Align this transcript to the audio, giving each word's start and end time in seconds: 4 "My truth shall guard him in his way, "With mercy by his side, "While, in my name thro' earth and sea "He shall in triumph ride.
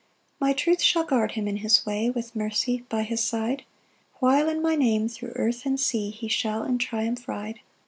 4 0.39 0.47
"My 0.47 0.53
truth 0.53 0.81
shall 0.81 1.03
guard 1.03 1.33
him 1.33 1.47
in 1.47 1.57
his 1.57 1.85
way, 1.85 2.09
"With 2.09 2.35
mercy 2.35 2.83
by 2.89 3.03
his 3.03 3.21
side, 3.23 3.61
"While, 4.15 4.49
in 4.49 4.59
my 4.59 4.75
name 4.75 5.07
thro' 5.07 5.29
earth 5.35 5.63
and 5.63 5.79
sea 5.79 6.09
"He 6.09 6.27
shall 6.27 6.63
in 6.63 6.79
triumph 6.79 7.27
ride. 7.27 7.59